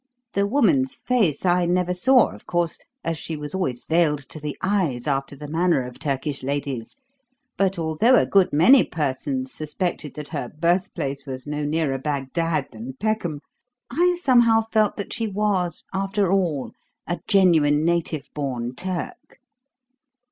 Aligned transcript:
The 0.33 0.47
woman's 0.47 0.95
face 0.95 1.45
I 1.45 1.67
never 1.67 1.93
saw, 1.93 2.31
of 2.33 2.47
course, 2.47 2.79
as 3.03 3.19
she 3.19 3.37
was 3.37 3.53
always 3.53 3.85
veiled 3.85 4.17
to 4.29 4.39
the 4.39 4.57
eyes 4.59 5.05
after 5.05 5.35
the 5.35 5.47
manner 5.47 5.83
of 5.83 5.99
Turkish 5.99 6.41
ladies. 6.41 6.95
But 7.55 7.77
although 7.77 8.15
a 8.15 8.25
good 8.25 8.51
many 8.51 8.83
persons 8.83 9.53
suspected 9.53 10.15
that 10.15 10.29
her 10.29 10.49
birthplace 10.49 11.27
was 11.27 11.45
no 11.45 11.63
nearer 11.65 11.99
Bagdad 11.99 12.69
than 12.71 12.93
Peckham, 12.99 13.41
I 13.91 14.17
somehow 14.23 14.61
felt 14.71 14.97
that 14.97 15.13
she 15.13 15.27
was, 15.27 15.83
after 15.93 16.31
all, 16.31 16.71
a 17.05 17.19
genuine, 17.27 17.85
native 17.85 18.27
born 18.33 18.73
Turk." 18.73 19.37